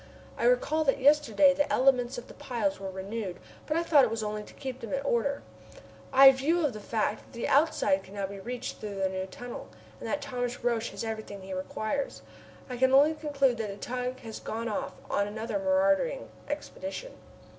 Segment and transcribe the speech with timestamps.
[0.35, 4.09] I recall that yesterday the elements of the piles were renewed, but I thought it
[4.09, 5.43] was only to keep them in order.
[6.11, 9.27] In view of the fact that the outside can now be reached through the new
[9.27, 9.67] tunnel,
[9.99, 12.23] and that Thomas Roch has everything he requires,
[12.67, 17.11] I can only conclude that the tug has gone off on another marauding expedition.